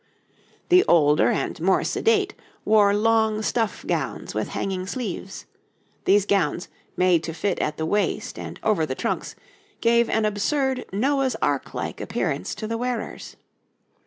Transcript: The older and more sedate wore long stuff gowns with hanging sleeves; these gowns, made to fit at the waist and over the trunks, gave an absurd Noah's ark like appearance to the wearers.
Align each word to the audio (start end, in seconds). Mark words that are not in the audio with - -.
The 0.69 0.83
older 0.87 1.29
and 1.29 1.61
more 1.61 1.83
sedate 1.83 2.33
wore 2.65 2.91
long 2.95 3.43
stuff 3.43 3.85
gowns 3.85 4.33
with 4.33 4.47
hanging 4.47 4.87
sleeves; 4.87 5.45
these 6.05 6.25
gowns, 6.25 6.69
made 6.97 7.21
to 7.23 7.35
fit 7.35 7.59
at 7.59 7.77
the 7.77 7.85
waist 7.85 8.39
and 8.39 8.59
over 8.63 8.83
the 8.83 8.95
trunks, 8.95 9.35
gave 9.79 10.09
an 10.09 10.25
absurd 10.25 10.85
Noah's 10.91 11.35
ark 11.39 11.75
like 11.75 12.01
appearance 12.01 12.55
to 12.55 12.65
the 12.65 12.79
wearers. 12.79 13.35